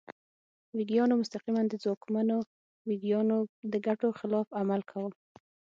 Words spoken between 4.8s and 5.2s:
کاوه.